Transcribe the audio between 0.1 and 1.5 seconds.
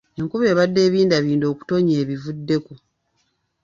Enkuba ebadde ebindabinda